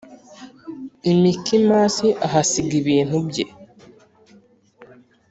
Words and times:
i 1.11 1.13
Mikimasi 1.21 2.07
ahasiga 2.25 2.73
ibintu 2.81 3.17
bye. 3.27 3.45